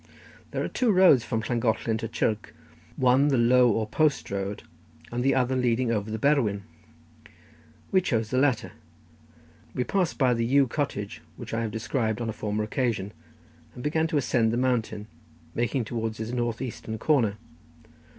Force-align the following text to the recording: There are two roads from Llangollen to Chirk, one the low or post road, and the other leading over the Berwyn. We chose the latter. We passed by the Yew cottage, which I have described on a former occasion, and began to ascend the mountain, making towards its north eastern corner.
There 0.49 0.63
are 0.63 0.67
two 0.67 0.91
roads 0.91 1.23
from 1.23 1.41
Llangollen 1.47 1.99
to 1.99 2.07
Chirk, 2.07 2.55
one 2.95 3.27
the 3.27 3.37
low 3.37 3.69
or 3.69 3.85
post 3.85 4.31
road, 4.31 4.63
and 5.11 5.23
the 5.23 5.35
other 5.35 5.55
leading 5.55 5.91
over 5.91 6.09
the 6.09 6.17
Berwyn. 6.17 6.63
We 7.91 8.01
chose 8.01 8.31
the 8.31 8.39
latter. 8.39 8.71
We 9.75 9.83
passed 9.83 10.17
by 10.17 10.33
the 10.33 10.43
Yew 10.43 10.65
cottage, 10.65 11.21
which 11.37 11.53
I 11.53 11.61
have 11.61 11.69
described 11.69 12.19
on 12.19 12.29
a 12.29 12.33
former 12.33 12.63
occasion, 12.63 13.11
and 13.75 13.83
began 13.83 14.07
to 14.07 14.17
ascend 14.17 14.51
the 14.51 14.57
mountain, 14.57 15.05
making 15.53 15.85
towards 15.85 16.19
its 16.19 16.31
north 16.31 16.63
eastern 16.63 16.97
corner. 16.97 17.37